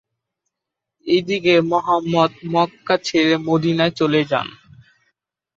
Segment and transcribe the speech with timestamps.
[1.07, 4.47] এদিকে Muhammad Mecca ছেড়ে মদীনায় চলে যান।